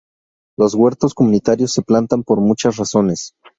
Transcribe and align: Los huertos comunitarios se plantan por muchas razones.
Los 0.57 0.73
huertos 0.73 1.13
comunitarios 1.13 1.73
se 1.73 1.83
plantan 1.83 2.23
por 2.23 2.41
muchas 2.41 2.75
razones. 2.77 3.35